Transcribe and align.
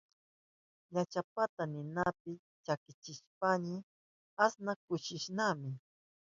Llachapata 0.93 1.63
ninapi 1.73 2.31
chakichishpanchi 2.65 3.75
asnan 4.45 4.77
kushnisama. 4.87 5.69